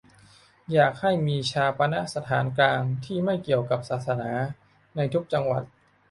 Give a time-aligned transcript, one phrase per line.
[0.73, 4.31] อยากให้มีฌาปนสถานกลางที่ไม่เกี่ยวกับศาสนา
[4.95, 5.63] ในทุกจังหวัด